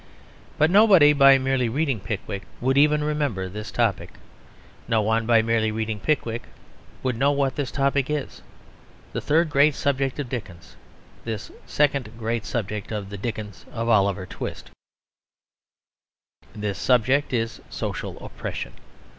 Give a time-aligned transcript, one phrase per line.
[0.57, 4.15] But nobody by merely reading Pickwick would even remember this topic;
[4.87, 6.45] no one by merely reading Pickwick
[7.03, 8.41] would know what this topic is;
[9.13, 10.75] this third great subject of Dickens;
[11.23, 14.71] this second great subject of the Dickens of Oliver Twist.
[16.55, 18.73] This subject is social oppression.